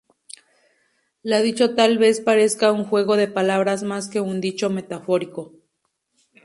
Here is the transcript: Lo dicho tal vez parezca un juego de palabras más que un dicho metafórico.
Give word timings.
Lo 1.21 1.43
dicho 1.43 1.75
tal 1.75 1.99
vez 1.99 2.21
parezca 2.21 2.71
un 2.71 2.85
juego 2.85 3.17
de 3.17 3.27
palabras 3.27 3.83
más 3.83 4.07
que 4.07 4.19
un 4.19 4.41
dicho 4.41 4.71
metafórico. 4.71 5.53